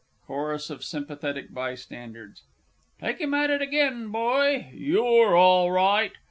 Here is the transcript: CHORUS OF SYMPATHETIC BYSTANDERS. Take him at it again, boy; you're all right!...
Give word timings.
CHORUS 0.25 0.71
OF 0.71 0.83
SYMPATHETIC 0.83 1.53
BYSTANDERS. 1.53 2.41
Take 2.99 3.21
him 3.21 3.35
at 3.35 3.51
it 3.51 3.61
again, 3.61 4.07
boy; 4.09 4.71
you're 4.75 5.35
all 5.37 5.69
right!... 5.71 6.13